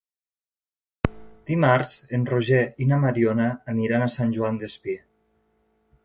Dimarts 1.49 1.91
en 2.17 2.23
Roger 2.31 2.61
i 2.85 2.87
na 2.91 2.99
Mariona 3.03 3.47
aniran 3.75 4.05
a 4.07 4.11
Sant 4.15 4.33
Joan 4.39 4.57
Despí. 4.63 4.97